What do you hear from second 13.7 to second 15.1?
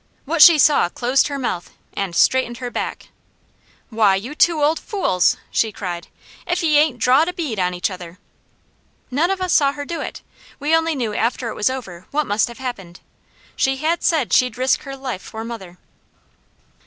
had said she'd risk her